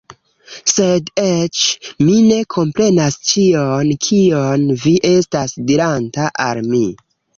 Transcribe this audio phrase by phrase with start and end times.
[0.69, 1.59] Sed eĉ...
[2.07, 6.83] Mi ne komprenas ĉion kion vi estas diranta al mi